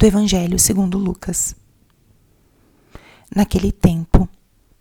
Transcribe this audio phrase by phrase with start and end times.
[0.00, 1.54] do Evangelho segundo Lucas.
[3.36, 4.26] Naquele tempo,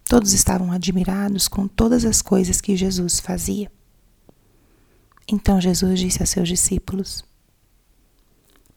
[0.05, 3.69] todos estavam admirados com todas as coisas que Jesus fazia.
[5.27, 7.21] Então Jesus disse a seus discípulos: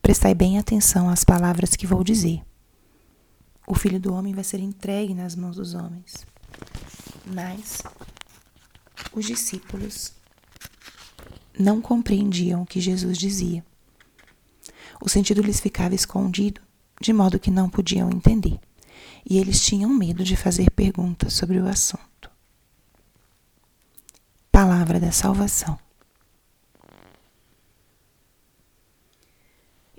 [0.03, 2.43] Prestai bem atenção às palavras que vou dizer.
[3.65, 6.27] O filho do homem vai ser entregue nas mãos dos homens.
[7.25, 7.85] Mas
[9.13, 10.13] os discípulos
[11.57, 13.65] não compreendiam o que Jesus dizia.
[15.05, 16.61] O sentido lhes ficava escondido,
[17.01, 18.61] de modo que não podiam entender,
[19.29, 22.31] e eles tinham medo de fazer perguntas sobre o assunto.
[24.53, 25.77] Palavra da Salvação.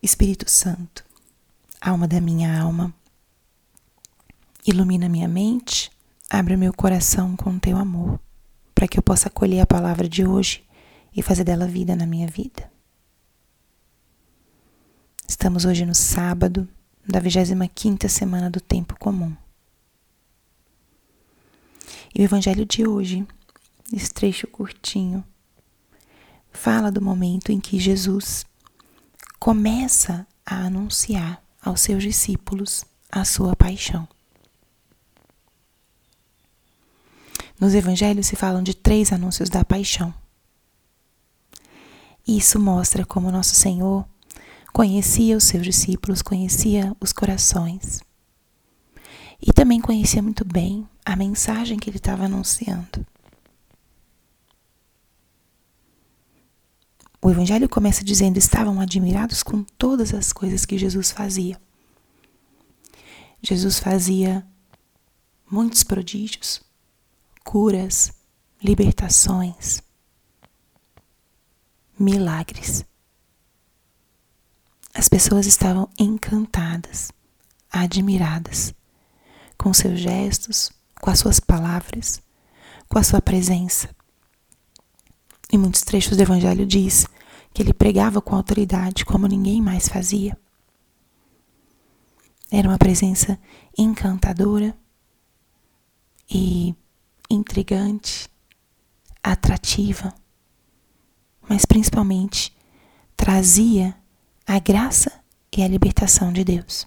[0.01, 1.03] Espírito Santo,
[1.81, 2.93] alma da minha alma,
[4.65, 5.91] ilumina minha mente,
[6.29, 8.21] abre meu coração com teu amor,
[8.73, 10.63] para que eu possa acolher a palavra de hoje
[11.13, 12.72] e fazer dela vida na minha vida.
[15.27, 16.67] Estamos hoje no sábado
[17.07, 19.35] da 25ª semana do tempo comum.
[22.13, 23.25] E o evangelho de hoje,
[23.91, 25.23] esse trecho curtinho,
[26.51, 28.45] fala do momento em que Jesus
[29.39, 34.07] começa a anunciar aos seus discípulos a sua paixão.
[37.59, 40.13] Nos evangelhos se falam de três anúncios da paixão.
[42.27, 44.05] Isso mostra como nosso Senhor
[44.73, 48.01] conhecia os seus discípulos, conhecia os corações.
[49.39, 53.05] E também conhecia muito bem a mensagem que ele estava anunciando.
[57.21, 61.61] O Evangelho começa dizendo: estavam admirados com todas as coisas que Jesus fazia.
[63.41, 64.45] Jesus fazia
[65.49, 66.61] muitos prodígios,
[67.43, 68.13] curas,
[68.61, 69.83] libertações,
[71.99, 72.85] milagres.
[75.03, 77.11] As pessoas estavam encantadas,
[77.69, 78.73] admiradas
[79.57, 80.71] com seus gestos,
[81.01, 82.21] com as suas palavras,
[82.87, 83.93] com a sua presença.
[85.51, 87.05] Em muitos trechos do Evangelho diz
[87.53, 90.39] que ele pregava com autoridade como ninguém mais fazia.
[92.49, 93.37] Era uma presença
[93.77, 94.73] encantadora
[96.33, 96.73] e
[97.29, 98.29] intrigante,
[99.21, 100.15] atrativa,
[101.49, 102.55] mas principalmente
[103.17, 104.01] trazia
[104.45, 105.11] a graça
[105.55, 106.85] e a libertação de Deus.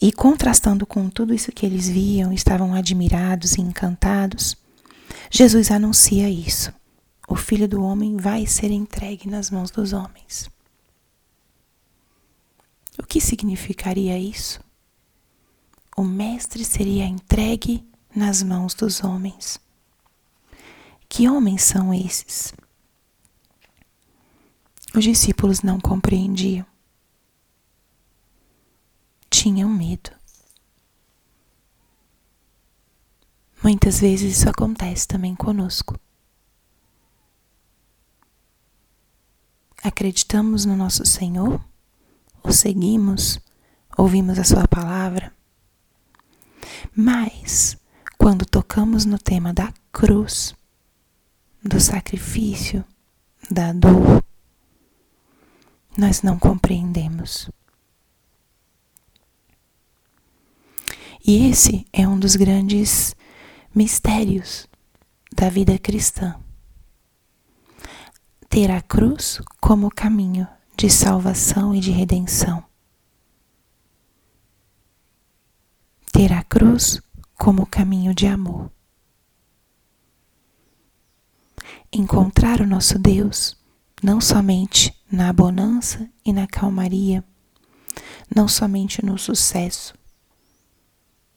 [0.00, 4.56] E contrastando com tudo isso que eles viam, estavam admirados e encantados,
[5.30, 6.72] Jesus anuncia isso.
[7.28, 10.50] O filho do homem vai ser entregue nas mãos dos homens.
[12.98, 14.60] O que significaria isso?
[15.96, 19.60] O Mestre seria entregue nas mãos dos homens.
[21.08, 22.54] Que homens são esses?
[25.00, 26.66] Os discípulos não compreendiam.
[29.30, 30.10] Tinham medo.
[33.62, 35.98] Muitas vezes isso acontece também conosco.
[39.82, 41.64] Acreditamos no nosso Senhor?
[42.42, 43.40] O seguimos?
[43.96, 45.34] Ouvimos a Sua palavra?
[46.94, 47.74] Mas,
[48.18, 50.54] quando tocamos no tema da cruz,
[51.64, 52.84] do sacrifício,
[53.50, 54.22] da dor,
[55.96, 57.50] nós não compreendemos.
[61.26, 63.14] E esse é um dos grandes
[63.74, 64.66] mistérios
[65.34, 66.34] da vida cristã.
[68.48, 72.64] Ter a cruz como caminho de salvação e de redenção.
[76.12, 77.00] Ter a cruz
[77.36, 78.72] como caminho de amor.
[81.92, 83.59] Encontrar o nosso Deus
[84.02, 87.22] não somente na bonança e na calmaria,
[88.34, 89.94] não somente no sucesso,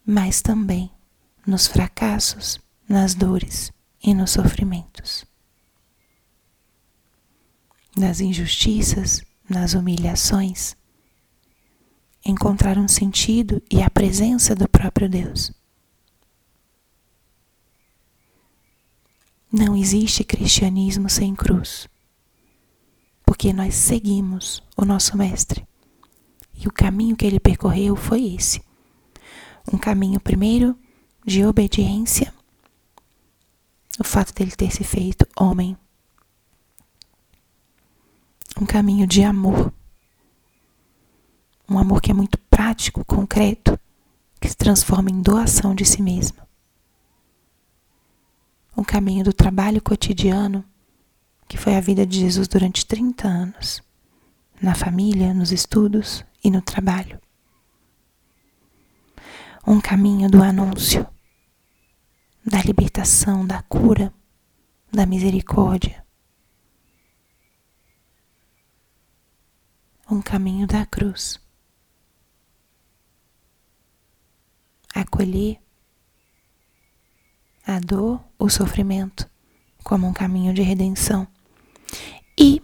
[0.06, 0.90] mas também
[1.46, 2.58] nos fracassos,
[2.88, 3.72] nas dores
[4.02, 5.24] e nos sofrimentos,
[7.96, 10.76] nas injustiças, nas humilhações,
[12.24, 15.52] encontrar um sentido e a presença do próprio Deus.
[19.52, 21.86] Não existe cristianismo sem cruz,
[23.44, 25.68] porque nós seguimos o nosso Mestre.
[26.54, 28.62] E o caminho que ele percorreu foi esse.
[29.70, 30.74] Um caminho, primeiro,
[31.26, 32.32] de obediência,
[34.00, 35.76] o fato dele ter se feito homem.
[38.58, 39.70] Um caminho de amor,
[41.68, 43.78] um amor que é muito prático, concreto,
[44.40, 46.38] que se transforma em doação de si mesmo.
[48.74, 50.64] Um caminho do trabalho cotidiano,
[51.48, 53.82] que foi a vida de Jesus durante 30 anos,
[54.60, 57.20] na família, nos estudos e no trabalho.
[59.66, 61.06] Um caminho do anúncio,
[62.44, 64.12] da libertação, da cura,
[64.92, 66.04] da misericórdia.
[70.10, 71.40] Um caminho da cruz.
[74.94, 75.58] Acolher
[77.66, 79.28] a dor, o sofrimento,
[79.82, 81.26] como um caminho de redenção.
[82.38, 82.62] E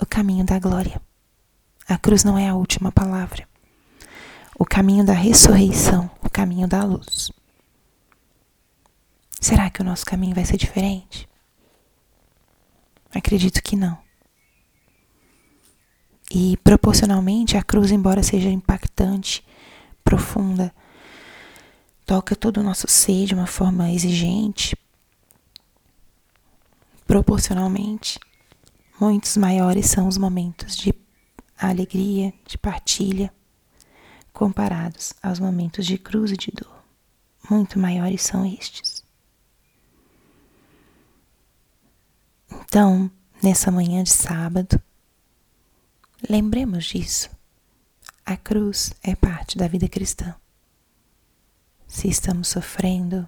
[0.00, 1.00] o caminho da glória.
[1.88, 3.48] A cruz não é a última palavra.
[4.58, 7.30] O caminho da ressurreição, o caminho da luz.
[9.40, 11.28] Será que o nosso caminho vai ser diferente?
[13.12, 13.98] Acredito que não.
[16.30, 19.44] E proporcionalmente a cruz, embora seja impactante,
[20.04, 20.72] profunda,
[22.06, 24.76] toca todo o nosso ser de uma forma exigente,
[27.06, 28.20] proporcionalmente,
[29.00, 30.94] muitos maiores são os momentos de
[31.58, 33.32] alegria, de partilha,
[34.32, 36.84] comparados aos momentos de cruz e de dor.
[37.50, 39.02] Muito maiores são estes.
[42.50, 43.10] Então,
[43.42, 44.80] nessa manhã de sábado,
[46.28, 47.30] lembremos disso.
[48.24, 50.34] A cruz é parte da vida cristã.
[51.88, 53.26] Se estamos sofrendo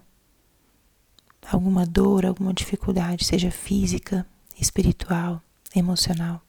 [1.51, 4.25] alguma dor, alguma dificuldade, seja física,
[4.57, 5.41] espiritual,
[5.75, 6.41] emocional,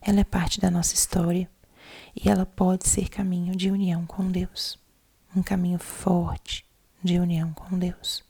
[0.00, 1.50] ela é parte da nossa história
[2.14, 4.78] e ela pode ser caminho de união com Deus,
[5.34, 6.64] um caminho forte
[7.02, 8.24] de união com Deus.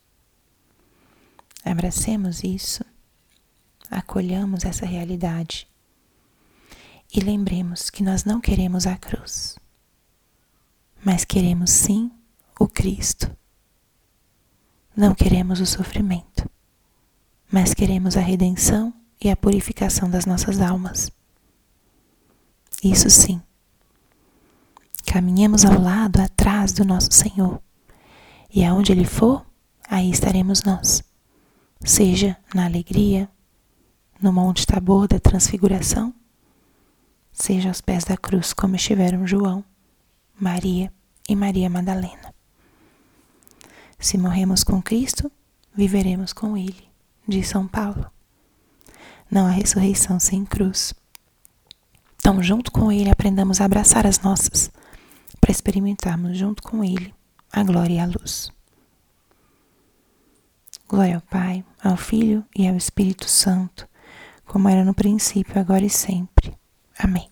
[1.65, 2.85] Abracemos isso
[3.91, 5.69] acolhamos essa realidade
[7.12, 9.59] e lembremos que nós não queremos a cruz,
[11.05, 12.11] mas queremos sim
[12.59, 13.35] o Cristo.
[14.97, 16.51] Não queremos o sofrimento,
[17.51, 21.11] mas queremos a redenção e a purificação das nossas almas.
[22.83, 23.41] Isso sim.
[25.07, 27.61] Caminhemos ao lado, atrás do nosso Senhor,
[28.53, 29.47] e aonde Ele for,
[29.89, 31.03] aí estaremos nós,
[31.85, 33.29] seja na alegria,
[34.21, 36.12] no Monte Tabor da Transfiguração,
[37.33, 39.65] seja aos pés da cruz, como estiveram João,
[40.39, 40.93] Maria
[41.29, 42.35] e Maria Madalena.
[43.99, 45.31] Se morremos com Cristo,
[45.75, 46.89] viveremos com Ele,
[47.27, 48.11] diz São Paulo.
[49.31, 50.94] Não há ressurreição sem cruz.
[52.17, 54.70] Então, junto com Ele, aprendamos a abraçar as nossas,
[55.40, 57.14] para experimentarmos junto com Ele
[57.52, 58.50] a glória e a luz.
[60.88, 63.88] Glória ao Pai, ao Filho e ao Espírito Santo
[64.46, 66.56] como era no princípio, agora e sempre.
[66.99, 67.28] Amém.